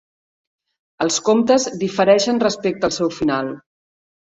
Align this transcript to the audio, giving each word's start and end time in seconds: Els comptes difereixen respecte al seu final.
Els 1.05 1.21
comptes 1.29 1.69
difereixen 1.85 2.43
respecte 2.49 2.93
al 2.93 2.99
seu 3.01 3.17
final. 3.23 3.59